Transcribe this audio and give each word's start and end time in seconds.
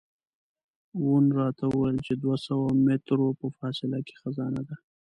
وون 1.03 1.25
راته 1.39 1.63
وویل 1.67 1.97
چې 2.07 2.13
دوه 2.23 2.35
سوه 2.45 2.65
مترو 2.85 3.27
په 3.39 3.47
فاصله 3.57 3.99
کې 4.07 4.15
خزانه 4.21 4.61
ده. 4.67 4.75